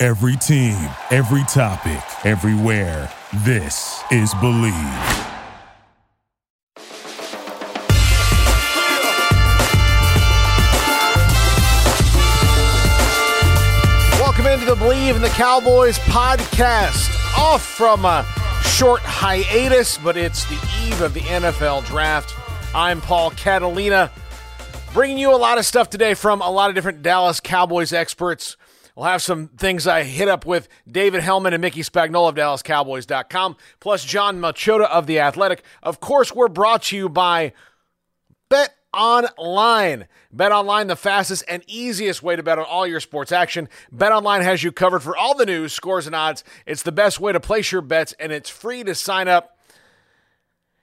[0.00, 0.78] Every team,
[1.10, 3.12] every topic, everywhere.
[3.38, 4.72] This is Believe.
[14.20, 17.36] Welcome into the Believe in the Cowboys podcast.
[17.36, 18.24] Off from a
[18.66, 22.36] short hiatus, but it's the eve of the NFL draft.
[22.72, 24.12] I'm Paul Catalina,
[24.94, 28.56] bringing you a lot of stuff today from a lot of different Dallas Cowboys experts.
[28.98, 33.56] We'll have some things I hit up with David Helman and Mickey Spagnola of DallasCowboys.com,
[33.78, 35.62] plus Jon Machota of The Athletic.
[35.84, 37.52] Of course, we're brought to you by
[38.48, 40.08] Bet Online.
[40.32, 43.68] Bet Online, the fastest and easiest way to bet on all your sports action.
[43.92, 46.42] Bet Online has you covered for all the news, scores, and odds.
[46.66, 49.57] It's the best way to place your bets, and it's free to sign up.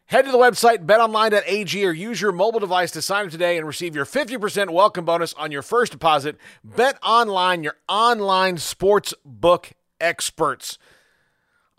[0.08, 3.66] Head to the website betonline.ag or use your mobile device to sign up today and
[3.66, 6.38] receive your 50% welcome bonus on your first deposit.
[6.64, 10.78] Bet Online, your online sports book experts.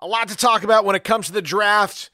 [0.00, 2.10] A lot to talk about when it comes to the draft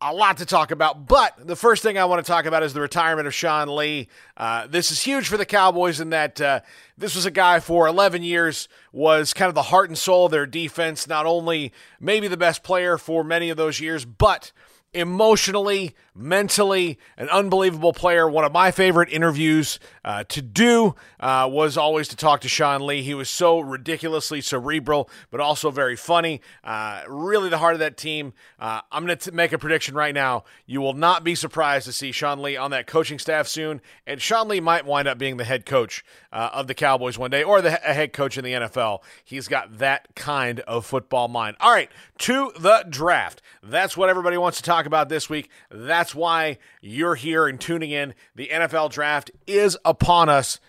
[0.00, 1.06] a lot to talk about.
[1.06, 4.08] But the first thing I want to talk about is the retirement of Sean Lee.
[4.36, 6.60] Uh, this is huge for the Cowboys in that uh,
[6.96, 10.30] this was a guy for 11 years, was kind of the heart and soul of
[10.30, 14.52] their defense, not only maybe the best player for many of those years, but
[14.94, 18.28] emotionally, mentally, an unbelievable player.
[18.28, 22.86] One of my favorite interviews uh, to do uh, was always to talk to Sean
[22.86, 23.02] Lee.
[23.02, 26.40] He was so ridiculously cerebral, but also very funny.
[26.64, 28.32] Uh, really, the heart of that team.
[28.58, 30.44] Uh, I'm going to make a prediction right now.
[30.66, 34.20] You will not be surprised to see Sean Lee on that coaching staff soon, and
[34.20, 37.42] Sean Lee might wind up being the head coach uh, of the Cowboys one day,
[37.42, 39.00] or the head coach in the NFL.
[39.22, 41.56] He's got that kind of football mind.
[41.60, 41.90] All right,
[42.20, 43.42] to the draft.
[43.62, 45.50] That's what everybody wants to talk about this week.
[45.70, 48.14] That's why you're here and tuning in.
[48.34, 50.60] The NFL draft is upon us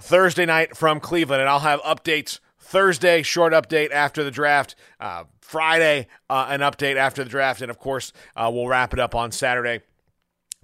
[0.00, 4.74] Thursday night from Cleveland, and I'll have updates Thursday, short update after the draft.
[4.98, 7.60] Uh, Friday, uh, an update after the draft.
[7.60, 9.80] And of course, uh, we'll wrap it up on Saturday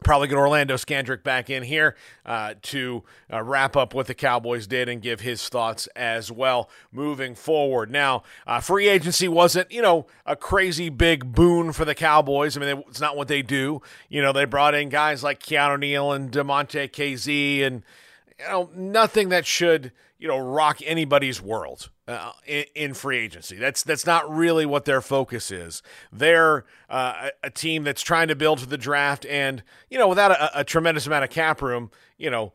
[0.04, 3.02] probably get Orlando Scandrick back in here uh, to
[3.32, 7.90] uh, wrap up what the Cowboys did and give his thoughts as well moving forward.
[7.90, 12.56] Now, uh, free agency wasn't, you know, a crazy big boon for the Cowboys.
[12.56, 13.82] I mean, it's not what they do.
[14.08, 17.82] You know, they brought in guys like Keanu Neal and Damontae Kazee and,
[18.38, 23.56] you know, nothing that should, you know, rock anybody's world uh, in, in, free agency.
[23.56, 25.82] That's that's not really what their focus is.
[26.12, 30.08] They're uh, a, a, team that's trying to build for the draft, and you know,
[30.08, 32.52] without a, a tremendous amount of cap room, you know,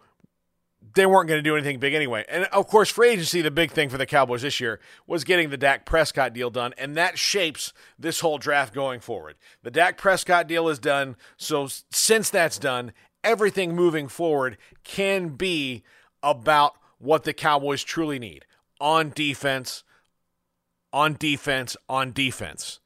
[0.95, 2.23] they weren't going to do anything big anyway.
[2.29, 5.50] And of course, free agency, the big thing for the Cowboys this year was getting
[5.50, 9.35] the Dak Prescott deal done, and that shapes this whole draft going forward.
[9.63, 15.83] The Dak Prescott deal is done, so since that's done, everything moving forward can be
[16.23, 18.45] about what the Cowboys truly need
[18.81, 19.84] on defense,
[20.92, 22.80] on defense, on defense.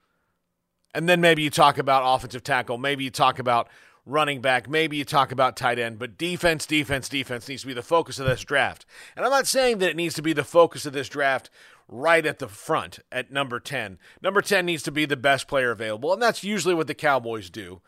[0.94, 2.78] And then maybe you talk about offensive tackle.
[2.78, 3.70] Maybe you talk about
[4.06, 4.70] running back.
[4.70, 5.98] Maybe you talk about tight end.
[5.98, 8.86] But defense, defense, defense needs to be the focus of this draft.
[9.16, 11.50] And I'm not saying that it needs to be the focus of this draft
[11.88, 13.98] right at the front at number 10.
[14.22, 16.14] Number 10 needs to be the best player available.
[16.14, 17.82] And that's usually what the Cowboys do.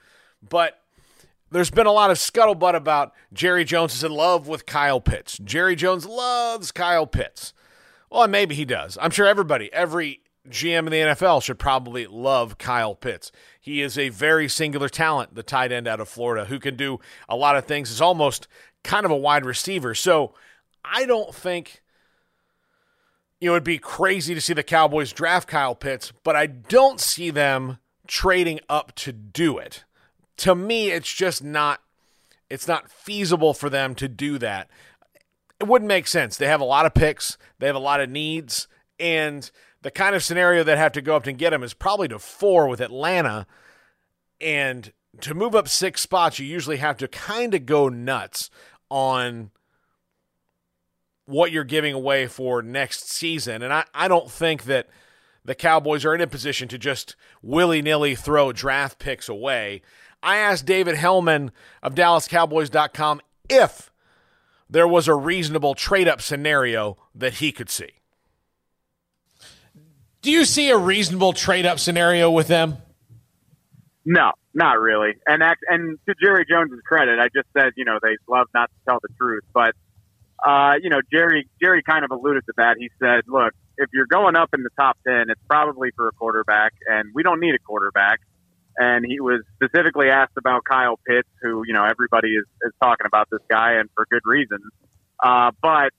[0.47, 0.79] But
[1.51, 5.37] there's been a lot of scuttlebutt about Jerry Jones is in love with Kyle Pitts.
[5.37, 7.53] Jerry Jones loves Kyle Pitts.
[8.09, 8.97] Well, maybe he does.
[9.01, 13.31] I'm sure everybody, every GM in the NFL should probably love Kyle Pitts.
[13.59, 16.99] He is a very singular talent, the tight end out of Florida, who can do
[17.27, 17.91] a lot of things.
[17.91, 18.47] Is almost
[18.83, 19.93] kind of a wide receiver.
[19.93, 20.33] So
[20.83, 21.81] I don't think
[23.39, 26.99] you know it'd be crazy to see the Cowboys draft Kyle Pitts, but I don't
[26.99, 29.83] see them trading up to do it.
[30.37, 31.81] To me, it's just not
[32.49, 34.69] it's not feasible for them to do that
[35.59, 36.37] it wouldn't make sense.
[36.37, 38.67] They have a lot of picks, they have a lot of needs,
[38.99, 39.49] and
[39.81, 42.19] the kind of scenario that have to go up and get them is probably to
[42.19, 43.45] four with Atlanta.
[44.41, 48.49] And to move up six spots, you usually have to kind of go nuts
[48.89, 49.51] on
[51.25, 53.61] what you're giving away for next season.
[53.61, 54.87] And I, I don't think that
[55.43, 59.81] the Cowboys are in a position to just willy nilly throw draft picks away.
[60.23, 61.51] I asked David Helman
[61.83, 63.91] of DallasCowboys.com if
[64.69, 67.91] there was a reasonable trade up scenario that he could see.
[70.21, 72.77] Do you see a reasonable trade up scenario with them?
[74.03, 75.13] No, not really.
[75.25, 78.69] And that, and to Jerry Jones's credit, I just said you know they love not
[78.69, 79.75] to tell the truth, but
[80.45, 82.77] uh, you know Jerry Jerry kind of alluded to that.
[82.79, 86.11] He said, look, if you're going up in the top ten, it's probably for a
[86.11, 88.19] quarterback, and we don't need a quarterback.
[88.77, 93.07] And he was specifically asked about Kyle Pitts, who you know everybody is, is talking
[93.07, 94.59] about this guy, and for good reason.
[95.21, 95.91] Uh, but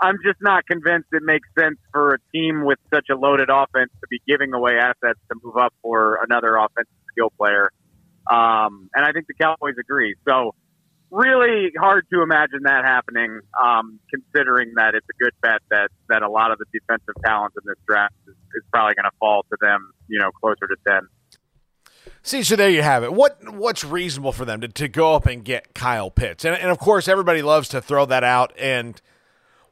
[0.00, 3.90] I'm just not convinced it makes sense for a team with such a loaded offense
[4.00, 7.70] to be giving away assets to move up for another offensive skill player.
[8.30, 10.16] Um, and I think the Cowboys agree.
[10.28, 10.54] So
[11.12, 16.22] really hard to imagine that happening, um, considering that it's a good bet that, that
[16.22, 19.44] a lot of the defensive talent in this draft is, is probably going to fall
[19.50, 21.06] to them, you know, closer to 10.
[22.22, 23.12] See, so there you have it.
[23.12, 26.44] What what's reasonable for them to, to go up and get Kyle Pitts?
[26.44, 28.52] And, and of course, everybody loves to throw that out.
[28.58, 29.00] And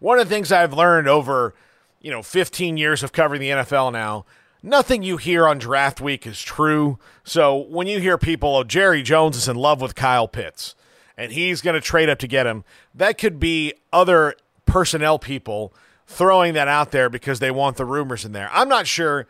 [0.01, 1.55] one of the things I've learned over,
[2.01, 4.25] you know, 15 years of covering the NFL now,
[4.63, 6.99] nothing you hear on draft week is true.
[7.23, 10.75] So when you hear people, oh, Jerry Jones is in love with Kyle Pitts
[11.17, 14.35] and he's going to trade up to get him, that could be other
[14.67, 15.73] personnel people
[16.07, 18.51] throwing that out there because they want the rumors in there.
[18.53, 19.29] I'm not sure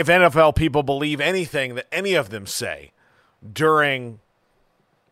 [0.00, 2.92] if NFL people believe anything that any of them say
[3.52, 4.18] during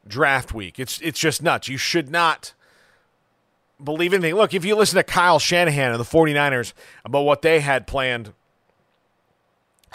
[0.06, 0.78] draft week.
[0.78, 1.68] It's it's just nuts.
[1.68, 2.54] You should not
[3.82, 4.34] believe anything.
[4.34, 6.72] Look, if you listen to Kyle Shanahan and the 49ers
[7.04, 8.32] about what they had planned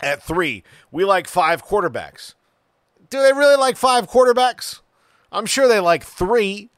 [0.01, 2.35] at 3, we like five quarterbacks.
[3.09, 4.81] Do they really like five quarterbacks?
[5.31, 6.69] I'm sure they like 3.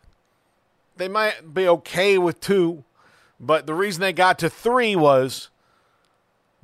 [0.95, 2.85] They might be okay with 2,
[3.41, 5.49] but the reason they got to 3 was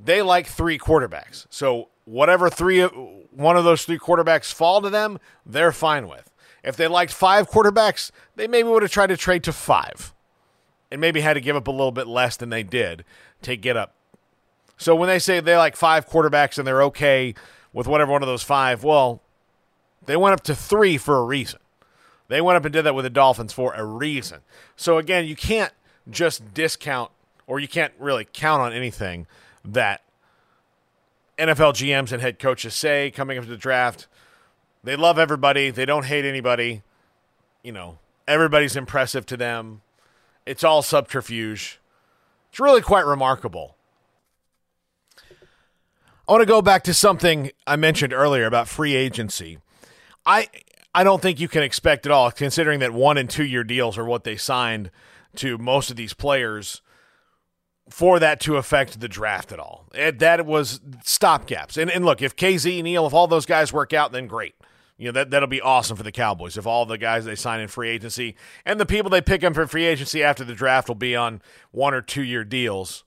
[0.04, 1.46] they like three quarterbacks.
[1.50, 6.30] So whatever three one of those three quarterbacks fall to them, they're fine with.
[6.62, 10.14] If they liked five quarterbacks, they maybe would have tried to trade to five.
[10.90, 13.04] And maybe had to give up a little bit less than they did
[13.42, 13.94] to get up.
[14.76, 17.34] So when they say they like five quarterbacks and they're okay
[17.72, 19.22] with whatever one of those five, well,
[20.04, 21.60] they went up to three for a reason.
[22.28, 24.40] They went up and did that with the Dolphins for a reason.
[24.76, 25.72] So again, you can't
[26.10, 27.10] just discount
[27.46, 29.26] or you can't really count on anything
[29.64, 30.02] that
[31.38, 34.06] NFL GMs and head coaches say coming up to the draft.
[34.84, 35.70] They love everybody.
[35.70, 36.82] They don't hate anybody.
[37.62, 39.82] You know, everybody's impressive to them.
[40.44, 41.80] It's all subterfuge.
[42.50, 43.76] It's really quite remarkable.
[46.28, 49.58] I want to go back to something I mentioned earlier about free agency.
[50.24, 50.48] I
[50.94, 53.96] I don't think you can expect at all, considering that one and two year deals
[53.96, 54.90] are what they signed
[55.36, 56.82] to most of these players
[57.90, 59.88] for that to affect the draft at all.
[59.94, 61.76] It, that was stopgaps.
[61.76, 64.54] And, and look, if Kazee, Neal, if all those guys work out, then great.
[64.96, 67.60] You know, that, that'll be awesome for the Cowboys if all the guys they sign
[67.60, 70.86] in free agency and the people they pick them for free agency after the draft
[70.86, 73.04] will be on one or two year deals.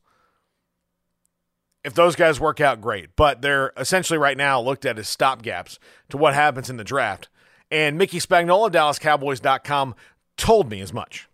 [1.83, 3.15] If those guys work out, great.
[3.15, 5.77] But they're essentially right now looked at as stopgaps
[6.09, 7.29] to what happens in the draft.
[7.71, 9.95] And Mickey Spagnola, DallasCowboys.com,
[10.35, 11.29] told me as much.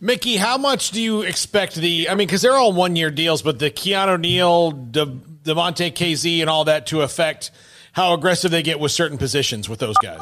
[0.00, 2.08] Mickey, how much do you expect the?
[2.08, 6.40] I mean, because they're all one year deals, but the Keanu Neal, De, Damontae Kazee,
[6.40, 7.50] and all that to affect
[7.92, 10.20] how aggressive they get with certain positions with those guys.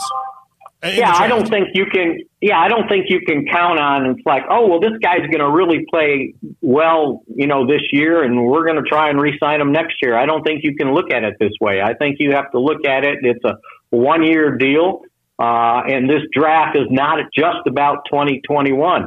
[0.84, 2.18] Yeah, I don't think you can.
[2.42, 4.06] Yeah, I don't think you can count on.
[4.06, 8.22] It's like, oh well, this guy's going to really play well, you know, this year,
[8.22, 10.16] and we're going to try and re-sign him next year.
[10.16, 11.80] I don't think you can look at it this way.
[11.80, 13.20] I think you have to look at it.
[13.22, 13.56] It's a
[13.90, 15.00] one-year deal,
[15.38, 19.06] uh, and this draft is not just about 2021.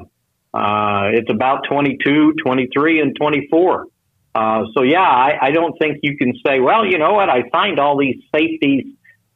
[0.57, 3.85] Uh, it's about 22, 23, and 24.
[4.33, 7.43] Uh, so yeah, I, I, don't think you can say, well, you know what, I
[7.53, 8.85] signed all these safeties,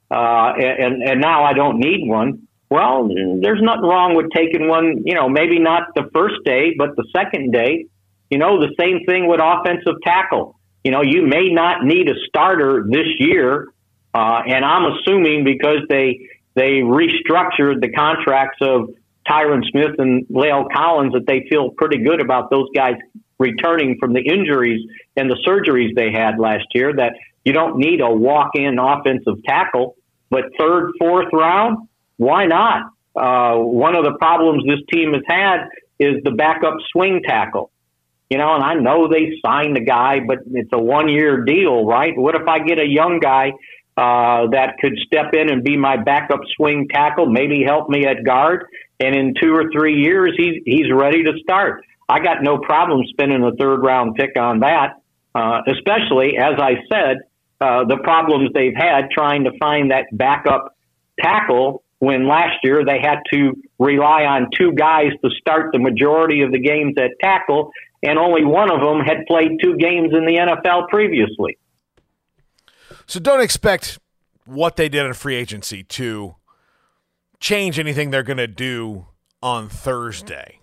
[0.10, 2.48] uh, and, and now I don't need one.
[2.72, 6.96] Well, there's nothing wrong with taking one, you know, maybe not the first day, but
[6.96, 7.86] the second day.
[8.32, 10.58] You know, the same thing with offensive tackle.
[10.84, 13.68] You know, you may not need a starter this year,
[14.16, 18.90] uh, and I'm assuming because they they restructured the contracts of
[19.28, 22.96] Tyron Smith and La'el Collins that they feel pretty good about those guys
[23.40, 24.82] returning from the injuries
[25.16, 26.94] and the surgeries they had last year.
[26.96, 27.14] That
[27.44, 29.96] you don't need a walk-in offensive tackle,
[30.30, 31.88] but third, fourth round,
[32.18, 32.92] why not?
[33.16, 35.68] Uh, one of the problems this team has had
[36.00, 37.72] is the backup swing tackle.
[38.30, 42.18] You know, and I know they signed the guy, but it's a one-year deal, right?
[42.18, 43.52] What if I get a young guy
[43.98, 48.24] uh, that could step in and be my backup swing tackle, maybe help me at
[48.24, 48.66] guard,
[49.02, 51.84] and in two or three years, he's he's ready to start.
[52.08, 55.02] I got no problem spending a third round pick on that,
[55.34, 57.18] uh, especially as I said,
[57.60, 60.76] uh, the problems they've had trying to find that backup
[61.20, 66.42] tackle when last year they had to rely on two guys to start the majority
[66.42, 70.26] of the games at tackle, and only one of them had played two games in
[70.26, 71.58] the NFL previously.
[73.06, 74.00] So don't expect
[74.46, 76.36] what they did in free agency to
[77.42, 79.08] change anything they're going to do
[79.44, 80.60] on Thursday.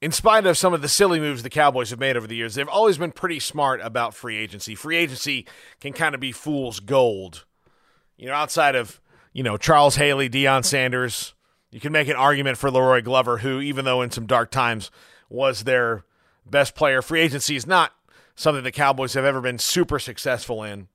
[0.00, 2.54] In spite of some of the silly moves the Cowboys have made over the years,
[2.54, 4.74] they've always been pretty smart about free agency.
[4.74, 5.46] Free agency
[5.80, 7.44] can kind of be fool's gold.
[8.16, 9.00] You know, outside of
[9.36, 11.34] you know, Charles Haley, Deion Sanders.
[11.70, 14.90] You can make an argument for La'Roi Glover, who, even though in some dark times
[15.28, 16.04] was their
[16.50, 17.92] best player, free agency is not
[18.34, 20.88] something the Cowboys have ever been super successful in.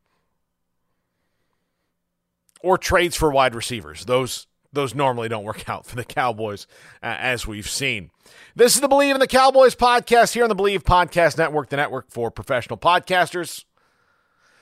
[2.64, 4.06] Or trades for wide receivers.
[4.06, 6.66] Those those normally don't work out for the Cowboys,
[7.04, 8.12] uh, as we've seen.
[8.56, 11.78] This is the Believe in the Cowboys podcast here on the Believe Podcast Network, the
[11.78, 13.66] network for professional podcasters.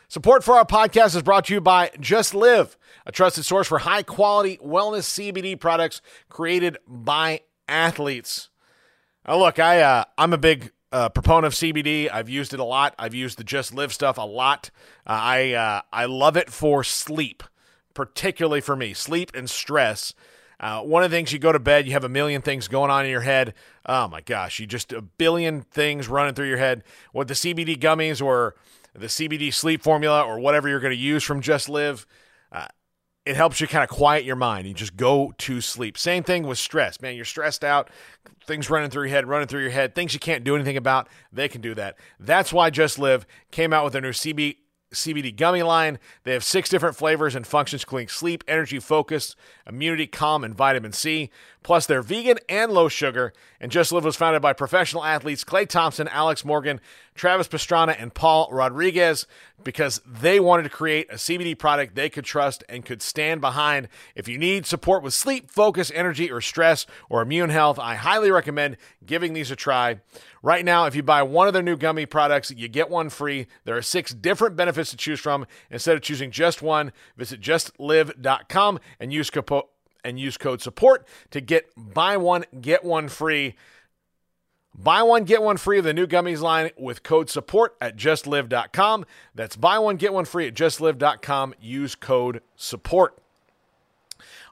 [0.08, 2.76] Support for our podcast is brought to you by Just Live,
[3.06, 8.50] a trusted source for high quality wellness CBD products created by athletes.
[9.28, 12.10] Now, look, I uh, I'm a big uh, proponent of CBD.
[12.12, 12.96] I've used it a lot.
[12.98, 14.72] I've used the Just Live stuff a lot.
[15.06, 17.44] Uh, I uh, I love it for sleep,
[17.94, 20.14] particularly for me, sleep and stress.
[20.60, 22.92] Uh, one of the things you go to bed, you have a million things going
[22.92, 23.54] on in your head.
[23.86, 26.84] Oh my gosh, you just a billion things running through your head.
[27.14, 28.56] What the CBD gummies or
[28.94, 32.06] the CBD sleep formula or whatever you're going to use from Just Live,
[32.52, 32.68] uh,
[33.26, 34.68] it helps you kind of quiet your mind.
[34.68, 35.98] You just go to sleep.
[35.98, 37.16] Same thing with stress, man.
[37.16, 37.90] You're stressed out,
[38.46, 41.08] things running through your head, running through your head, things you can't do anything about.
[41.32, 41.98] They can do that.
[42.20, 44.58] That's why Just Live came out with their new CB
[44.94, 46.00] CBD gummy line.
[46.24, 49.36] They have six different flavors and functions, including sleep, energy, focus,
[49.68, 51.30] immunity, calm, and vitamin C.
[51.64, 53.34] Plus, they're vegan and low sugar.
[53.60, 56.80] And Just Live was founded by professional athletes Klay Thompson, Alex Morgan,
[57.16, 59.28] Travis Pastrana, and Paul Rodriguez
[59.64, 63.90] because they wanted to create a CBD product they could trust and could stand behind.
[64.16, 68.32] If you need support with sleep, focus, energy, or stress or immune health, I highly
[68.32, 70.00] recommend giving these a try.
[70.42, 73.48] Right now, if you buy one of their new gummy products, you get one free.
[73.66, 75.46] There are six different benefits to choose from.
[75.70, 79.46] Instead of choosing just one, visit justlive.com and use code
[80.04, 83.56] and use code support to get buy one get one free.
[84.76, 89.06] Buy one get one free of the new gummies line with code support at justlive.com.
[89.36, 91.56] That's buy one get one free at justlive.com.
[91.60, 93.18] Use code support.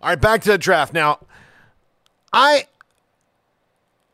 [0.01, 0.93] All right, back to the draft.
[0.93, 1.19] Now,
[2.33, 2.67] I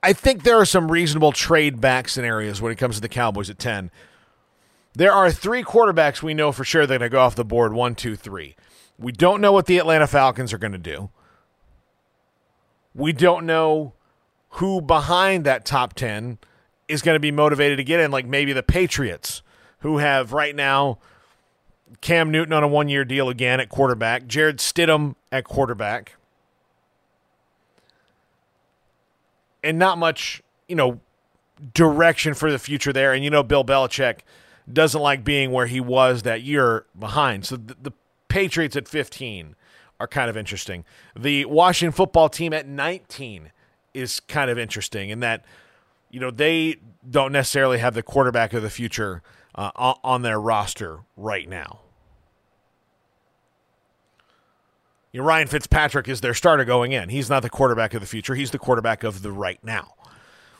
[0.03, 3.49] I think there are some reasonable trade back scenarios when it comes to the Cowboys
[3.49, 3.89] at 10.
[4.95, 7.73] There are three quarterbacks we know for sure they're going to go off the board
[7.73, 8.55] one, two, three.
[8.99, 11.09] We don't know what the Atlanta Falcons are going to do.
[12.95, 13.93] We don't know
[14.49, 16.37] who behind that top 10
[16.87, 19.41] is going to be motivated to get in, like maybe the Patriots,
[19.79, 20.99] who have right now
[22.01, 26.13] Cam Newton on a one year deal again at quarterback, Jarrett Stidham at quarterback.
[29.63, 30.99] and not much, you know,
[31.73, 33.13] direction for the future there.
[33.13, 34.19] And you know, Bill Belichick
[34.71, 37.45] doesn't like being where he was that year behind.
[37.45, 37.91] So the, the
[38.27, 39.55] Patriots at 15
[39.99, 40.85] are kind of interesting.
[41.17, 43.51] The Washington football team at 19
[43.93, 45.45] is kind of interesting in that,
[46.09, 46.77] you know, they
[47.09, 49.21] don't necessarily have the quarterback of the future
[49.55, 49.71] uh,
[50.03, 51.79] on their roster right now.
[55.11, 57.09] You know, Ryan Fitzpatrick is their starter going in.
[57.09, 58.33] He's not the quarterback of the future.
[58.33, 59.93] He's the quarterback of the right now.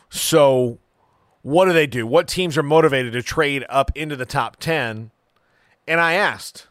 [0.10, 0.78] So,
[1.42, 2.06] what do they do?
[2.06, 5.10] What teams are motivated to trade up into the top 10?
[5.88, 6.68] And I asked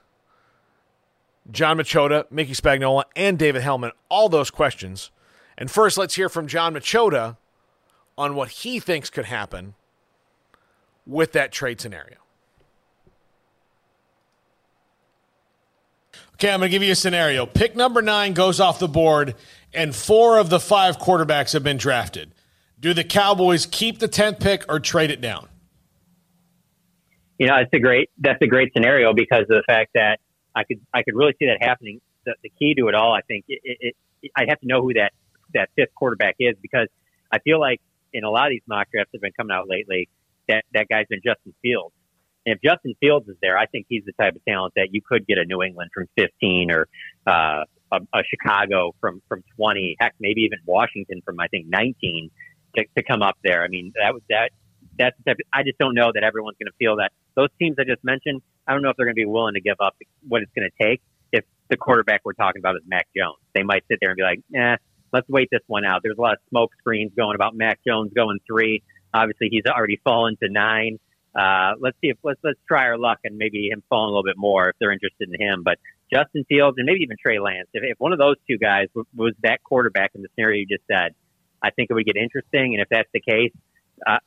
[1.51, 5.11] Jon Machota, Mickey Spagnola, and David Helman all those questions.
[5.59, 7.37] And first, let's hear from Jon Machota
[8.17, 9.75] on what he thinks could happen
[11.07, 12.17] with that trade scenario.
[16.35, 17.47] Okay, I'm going to give you a scenario.
[17.47, 19.35] Pick number nine goes off the board,
[19.73, 22.35] and four of the five quarterbacks have been drafted.
[22.81, 25.49] Do the Cowboys keep the tenth pick or trade it down?
[27.39, 30.19] You know, it's a great that's a great scenario because of the fact that
[30.55, 32.01] I could I could really see that happening.
[32.25, 34.81] The, the key to it all, I think, it, it, it, I'd have to know
[34.83, 35.13] who that
[35.55, 36.89] that fifth quarterback is because
[37.31, 37.81] I feel like
[38.13, 40.09] in a lot of these mock drafts that have been coming out lately,
[40.49, 41.95] that that guy's been Justin Fields.
[42.45, 45.01] And if Justin Fields is there, I think he's the type of talent that you
[45.01, 46.89] could get a New England from 15 or
[47.27, 52.31] uh, a, a Chicago from from 20, heck, maybe even Washington from I think 19
[52.77, 53.63] to, to come up there.
[53.63, 54.51] I mean, that was that.
[54.99, 55.37] That's the type.
[55.39, 58.05] Of, I just don't know that everyone's going to feel that those teams I just
[58.05, 58.43] mentioned.
[58.67, 60.69] I don't know if they're going to be willing to give up what it's going
[60.71, 61.03] to take
[61.33, 63.39] if the quarterback we're talking about is Mac Jones.
[63.55, 64.77] They might sit there and be like, "Eh,
[65.13, 68.13] let's wait this one out." There's a lot of smoke screens going about Mac Jones
[68.15, 68.83] going three.
[69.15, 70.99] Obviously, he's already fallen to nine
[71.35, 74.25] uh, let's see if let's let's try our luck and maybe him falling a little
[74.25, 75.63] bit more if they're interested in him.
[75.65, 75.79] But
[76.13, 79.07] Justin Fields and maybe even Trey Lance, if, if one of those two guys w-
[79.17, 81.15] was that quarterback in the scenario you just said,
[81.63, 82.75] I think it would get interesting.
[82.75, 83.53] And if that's the case,
[84.07, 84.19] uh,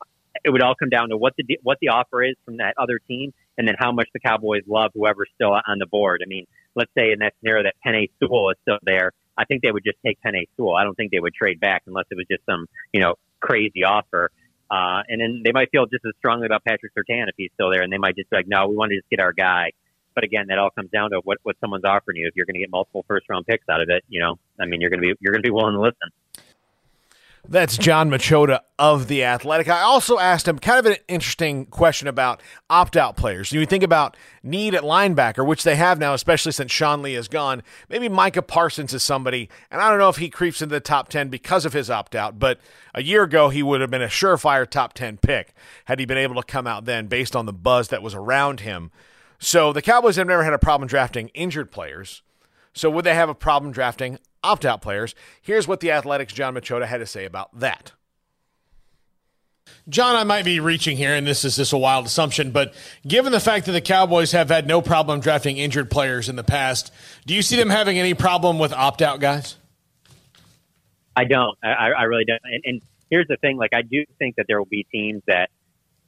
[0.43, 2.99] it would all come down to what the what the offer is from that other
[2.99, 6.21] team, and then how much the Cowboys love whoever's still on the board.
[6.23, 9.63] I mean, let's say in that scenario that Penei Sewell is still there, I think
[9.63, 10.75] they would just take Penei Sewell.
[10.75, 13.83] I don't think they would trade back unless it was just some you know crazy
[13.83, 14.31] offer.
[14.69, 17.69] Uh, and then they might feel just as strongly about Patrick Surtain if he's still
[17.69, 19.71] there, and they might just be like, no, we want to just get our guy.
[20.15, 22.27] But again, that all comes down to what, what someone's offering you.
[22.27, 24.65] If you're going to get multiple first round picks out of it, you know, I
[24.65, 26.09] mean, you're going to be you're going to be willing to listen.
[27.47, 29.69] That's Jon Machota of The Athletic.
[29.69, 33.51] I also asked him kind of an interesting question about opt out players.
[33.51, 37.27] You think about need at linebacker, which they have now, especially since Sean Lee is
[37.27, 37.61] gone.
[37.87, 41.09] Maybe Micah Parsons is somebody, and I don't know if he creeps into the top
[41.09, 42.59] 10 because of his opt out, but
[42.95, 45.53] a year ago he would have been a surefire top 10 pick
[45.85, 48.61] had he been able to come out then based on the buzz that was around
[48.61, 48.91] him.
[49.37, 52.23] So the Cowboys have never had a problem drafting injured players.
[52.73, 55.15] So would they have a problem drafting opt out players.
[55.41, 57.91] Here's what the Athletics' Jon Machota had to say about that.
[59.89, 62.73] John, I might be reaching here, and this is just a wild assumption, but
[63.07, 66.43] given the fact that the Cowboys have had no problem drafting injured players in the
[66.43, 66.91] past,
[67.25, 69.57] do you see them having any problem with opt out guys?
[71.15, 71.57] I don't.
[71.63, 72.41] I, I really don't.
[72.43, 75.49] And, and here's the thing: like, I do think that there will be teams that,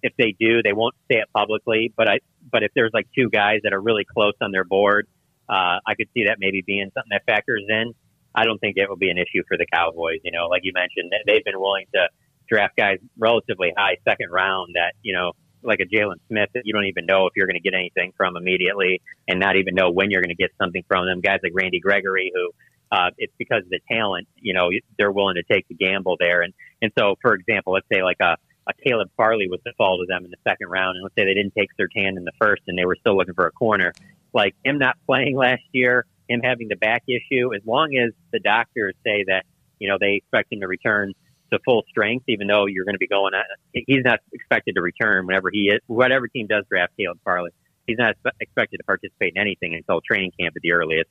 [0.03, 1.93] if they do, they won't say it publicly.
[1.95, 2.19] But I,
[2.51, 5.07] but if there's like two guys that are really close on their board,
[5.49, 7.93] uh, I could see that maybe being something that factors in.
[8.35, 10.19] I don't think it will be an issue for the Cowboys.
[10.23, 12.09] You know, like you mentioned, they've been willing to
[12.47, 16.73] draft guys relatively high second round that, you know, like a Jaylon Smith that you
[16.73, 19.91] don't even know if you're going to get anything from immediately and not even know
[19.91, 21.19] when you're going to get something from them.
[21.19, 22.51] Guys like Randy Gregory, who
[22.91, 26.41] uh, it's because of the talent, you know, they're willing to take the gamble there.
[26.41, 29.97] And, and so, for example, let's say like a, a Caleb Farley was to fall
[29.97, 32.31] to them in the second round, and let's say they didn't take Surtain in the
[32.39, 33.93] first and they were still looking for a corner.
[34.33, 38.39] Like him not playing last year, him having the back issue, as long as the
[38.39, 39.43] doctors say that,
[39.79, 41.13] you know, they expect him to return
[41.51, 43.33] to full strength, even though you're going to be going,
[43.73, 47.51] he's not expected to return whenever he is, whatever team does draft Caleb Farley.
[47.85, 51.09] He's not expected to participate in anything until training camp at the earliest.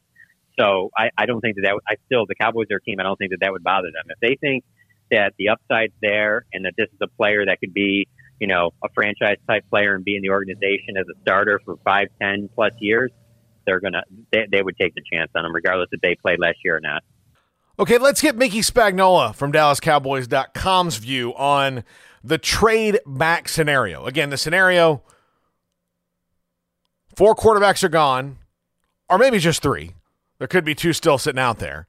[0.59, 3.03] So I, I don't think that that, I still, the Cowboys are a team, I
[3.03, 4.05] don't think that that would bother them.
[4.11, 4.65] If they think
[5.11, 8.09] that the upside's there and that this is a player that could be,
[8.41, 11.77] you know, a franchise type player and be in the organization as a starter for
[11.85, 13.11] five, ten plus years,
[13.67, 14.03] they're gonna
[14.33, 16.81] they, they would take the chance on him regardless if they played last year or
[16.81, 17.03] not.
[17.79, 21.85] Okay, let's get Mickey Spagnola from DallasCowboys.com's view on
[22.25, 24.07] the trade back scenario.
[24.07, 25.03] Again, the scenario
[27.15, 28.39] four quarterbacks are gone,
[29.11, 29.95] or maybe just three.
[30.39, 31.87] There could be two still sitting out there,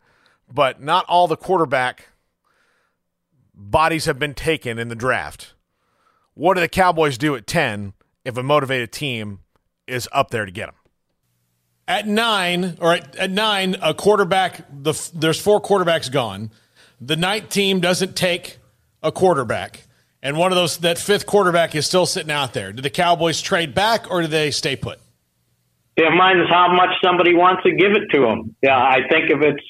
[0.51, 2.09] but not all the quarterback
[3.53, 5.53] bodies have been taken in the draft.
[6.33, 9.39] What do the Cowboys do at 10 if a motivated team
[9.87, 10.75] is up there to get them?
[11.87, 14.65] At nine, or at, at nine, a quarterback.
[14.69, 16.51] The there's four quarterbacks gone.
[16.99, 18.57] The ninth team doesn't take
[19.01, 19.83] a quarterback,
[20.21, 22.73] and one of those that fifth quarterback is still sitting out there.
[22.73, 24.99] Do the Cowboys trade back or do they stay put?
[25.97, 28.55] Yeah, It minds how much somebody wants to give it to them.
[28.61, 29.63] Yeah, I think if it's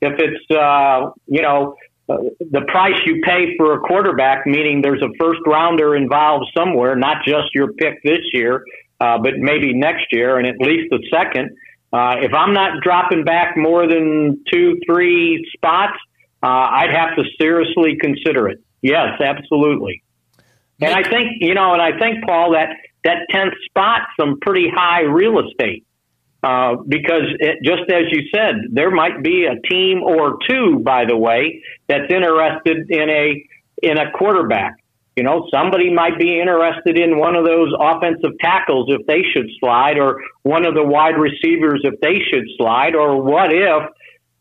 [0.00, 1.74] if it's uh, you know
[2.08, 6.94] uh, the price you pay for a quarterback, meaning there's a first rounder involved somewhere,
[6.94, 8.62] not just your pick this year,
[9.00, 11.50] uh, but maybe next year, and at least the second.
[11.92, 15.96] Uh, if I'm not dropping back more than two, three spots,
[16.42, 18.58] uh, I'd have to seriously consider it.
[18.82, 20.02] Yes, absolutely.
[20.80, 22.70] And I think you know, and I think Paul that
[23.04, 25.86] that tenth spot some pretty high real estate
[26.42, 31.04] uh, because it, just as you said, there might be a team or two, by
[31.06, 33.46] the way, that's interested in a
[33.82, 34.74] in a quarterback.
[35.16, 39.48] You know, somebody might be interested in one of those offensive tackles if they should
[39.60, 43.82] slide, or one of the wide receivers if they should slide, or what if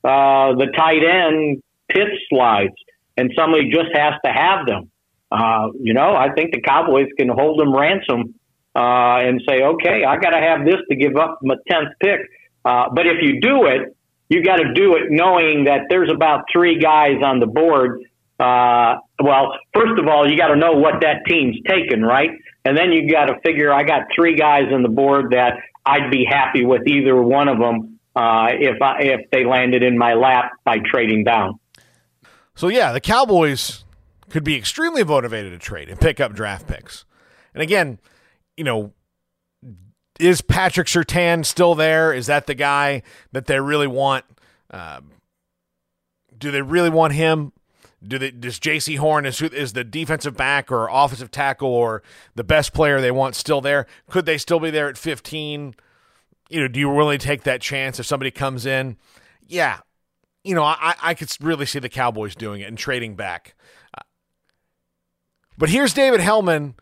[0.04, 2.74] uh, the tight end pit slides
[3.18, 4.90] and somebody just has to have them?
[5.32, 8.36] Uh, you know, I think the Cowboys can hold them ransom
[8.76, 12.20] uh, and say, okay, I got to have this to give up my tenth pick.
[12.66, 13.96] Uh, but if you do it,
[14.30, 18.02] you got to do it knowing that there's about three guys on the board
[18.44, 22.32] uh, well, first of all, you got to know what that team's taken, right?
[22.66, 25.54] And then you got to figure I got three guys on the board that
[25.86, 29.98] I'd be happy with either one of them uh, if I, if they landed in
[29.98, 31.60] my lap by trading down.
[32.56, 33.86] So yeah, the Cowboys
[34.30, 37.06] could be extremely motivated to trade and pick up draft picks.
[37.54, 38.00] And again,
[38.58, 38.94] you know,
[40.20, 42.14] is Patrick Surtain still there?
[42.14, 44.26] Is that the guy that they really want?
[44.70, 45.02] Uh,
[46.38, 47.52] do they really want him?
[48.06, 52.04] Do they does Jaycee Horn is is the defensive back or offensive tackle or
[52.36, 53.88] the best player they want still there?
[54.10, 55.76] Could they still be there at 15?
[56.54, 58.96] you know, do you really take that chance if somebody comes in?
[59.48, 59.80] Yeah,
[60.44, 63.56] you know, I, I could really see the Cowboys doing it and trading back.
[65.58, 66.76] But here's David Helman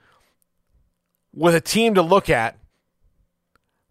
[1.34, 2.58] with a team to look at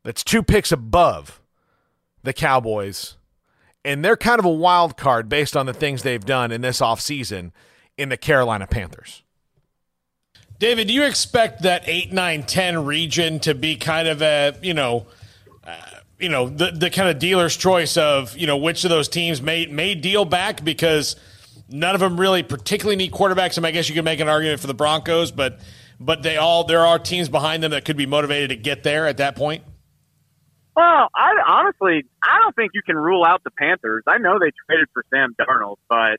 [0.03, 1.41] that's two picks above
[2.23, 3.17] the Cowboys.
[3.85, 6.81] And they're kind of a wild card based on the things they've done in this
[6.81, 7.53] offseason
[7.97, 9.23] in the Carolina Panthers.
[10.59, 14.75] David, do you expect that 8, 9, 10 region to be kind of a, you
[14.75, 15.07] know,
[15.65, 15.77] uh,
[16.19, 19.41] you know, the, the kind of dealer's choice of, you know, which of those teams
[19.41, 21.17] may, may deal back because
[21.71, 23.57] none of them really particularly need quarterbacks.
[23.57, 25.61] Mean, I guess you could make an argument for the Broncos, but
[25.99, 29.07] but they all there are teams behind them that could be motivated to get there
[29.07, 29.63] at that point.
[30.77, 34.05] Well, I honestly I don't think you can rule out the Panthers.
[34.07, 36.19] I know they traded for Sam Darnold, but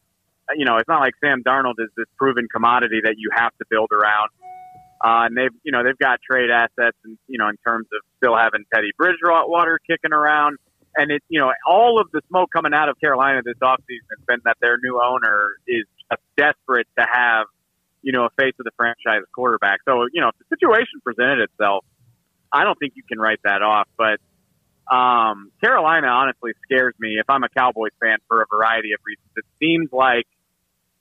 [0.56, 3.66] you know it's not like Sam Darnold is this proven commodity that you have to
[3.70, 4.30] build around.
[5.04, 8.02] Uh, and they've, you know, they've got trade assets, and you know, in terms of
[8.18, 10.60] still having Teddy Bridgewater kicking around,
[10.96, 14.26] and it, you know, all of the smoke coming out of Carolina this offseason has
[14.28, 15.86] been that their new owner is
[16.38, 17.48] desperate to have,
[18.04, 19.80] you know, a face of the franchise quarterback.
[19.86, 21.84] So, you know, if the situation presented itself,
[22.52, 23.88] I don't think you can write that off.
[23.98, 24.20] But
[24.90, 29.30] um, Carolina honestly scares me if I'm a Cowboys fan for a variety of reasons.
[29.38, 30.28] It seems like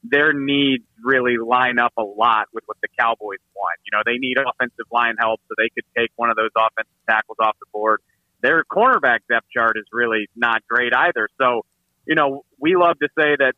[0.03, 3.79] their needs really line up a lot with what the Cowboys want.
[3.85, 6.93] You know, they need offensive line help so they could take one of those offensive
[7.09, 8.01] tackles off the board.
[8.43, 11.29] Their cornerback depth chart is really not great either.
[11.38, 11.66] So,
[12.07, 13.53] you know, we love to say that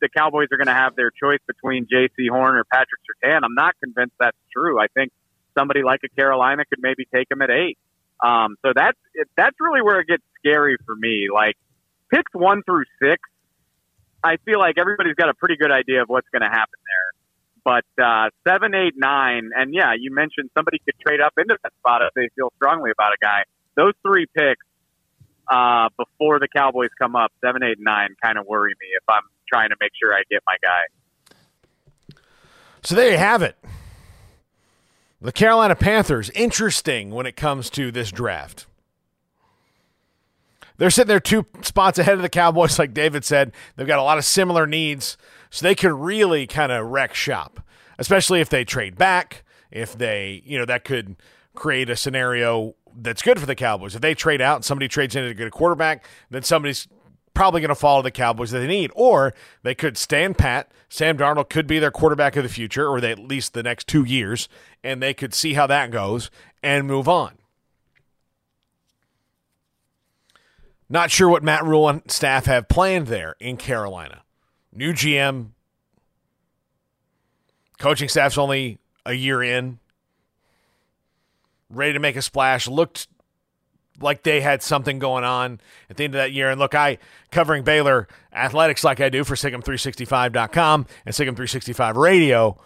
[0.00, 3.40] the Cowboys are going to have their choice between Jaycee Horn or Patrick Surtain.
[3.44, 4.80] I'm not convinced that's true.
[4.80, 5.12] I think
[5.56, 7.78] somebody like a Carolina could maybe take him at eight.
[8.22, 8.98] Um, so that's
[9.36, 11.28] that's really where it gets scary for me.
[11.32, 11.56] Like
[12.12, 13.20] picks one through six,
[14.22, 17.12] I feel like everybody's got a pretty good idea of what's going to happen there.
[17.64, 21.72] But uh, seven, eight, nine, and yeah, you mentioned somebody could trade up into that
[21.80, 23.42] spot if they feel strongly about a guy.
[23.74, 24.64] Those three picks
[25.50, 29.24] uh, before the Cowboys come up, seven, eight, nine, kind of worry me if I'm
[29.52, 32.18] trying to make sure I get my guy.
[32.82, 33.56] So there you have it.
[35.20, 38.66] The Carolina Panthers, interesting when it comes to this draft.
[40.76, 43.52] They're sitting there two spots ahead of the Cowboys, like David said.
[43.76, 45.16] They've got a lot of similar needs,
[45.50, 47.60] so they could really kind of wreck shop,
[47.98, 49.42] especially if they trade back.
[49.70, 51.16] If they, you know, that could
[51.54, 53.94] create a scenario that's good for the Cowboys.
[53.94, 56.88] If they trade out and somebody trades in to get a quarterback, then somebody's
[57.36, 58.90] probably going to follow the Cowboys that they need.
[58.94, 60.72] Or they could stand pat.
[60.88, 63.86] Sam Darnold could be their quarterback of the future, or they, at least the next
[63.86, 64.48] two years,
[64.82, 66.30] and they could see how that goes
[66.62, 67.34] and move on.
[70.88, 74.22] Not sure what Matt Rhule and staff have planned there in Carolina.
[74.72, 75.48] New GM,
[77.78, 79.80] coaching staff's only a year in,
[81.68, 82.68] ready to make a splash.
[82.68, 83.08] Looked
[84.00, 86.50] like they had something going on at the end of that year.
[86.50, 86.98] And look, I
[87.30, 92.58] covering Baylor athletics like I do for SicEm365.com and SicEm365 Radio.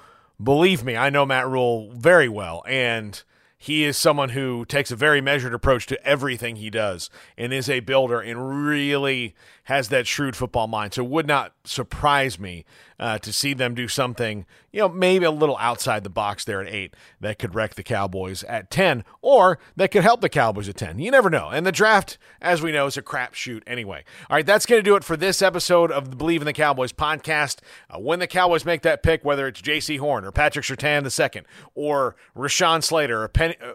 [0.43, 3.23] Believe me, I know Matt Rhule very well, and
[3.59, 7.69] he is someone who takes a very measured approach to everything he does and is
[7.69, 9.35] a builder and really
[9.71, 10.95] has that shrewd football mind.
[10.95, 12.65] So it would not surprise me
[12.99, 16.61] uh, to see them do something, you know, maybe a little outside the box there
[16.61, 20.69] at eight that could wreck the Cowboys at 10 or that could help the Cowboys
[20.69, 20.99] at 10.
[20.99, 21.51] You never know.
[21.51, 24.03] And the draft, as we know, is a crapshoot anyway.
[24.29, 26.53] All right, that's going to do it for this episode of the Believe in the
[26.53, 27.61] Cowboys podcast.
[27.89, 31.43] Uh, when the Cowboys make that pick, whether it's Jaycee Horn or Patrick Surtain II
[31.77, 33.55] or Rashawn Slater or Penny.
[33.63, 33.75] Uh,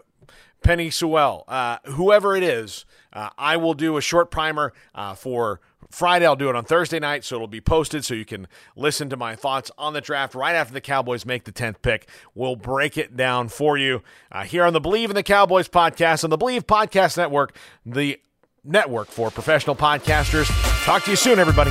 [0.62, 5.60] Penei Sewell, uh, whoever it is, uh, I will do a short primer uh, for
[5.90, 6.26] Friday.
[6.26, 9.16] I'll do it on Thursday night, so it'll be posted so you can listen to
[9.16, 12.08] my thoughts on the draft right after the Cowboys make the 10th pick.
[12.34, 16.24] We'll break it down for you uh, here on the Believe in the Cowboys podcast
[16.24, 18.20] on the Believe Podcast Network, the
[18.62, 20.46] network for professional podcasters.
[20.84, 21.70] Talk to you soon, everybody.